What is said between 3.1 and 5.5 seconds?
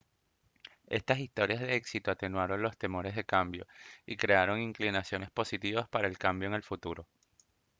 de cambio y crearon inclinaciones